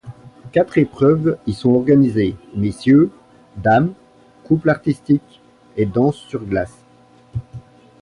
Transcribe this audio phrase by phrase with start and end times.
[0.51, 3.11] Quatre épreuves y sont organisées: messieurs,
[3.57, 3.93] dames,
[4.45, 5.41] couples artistiques
[5.77, 6.81] et danse sur glace.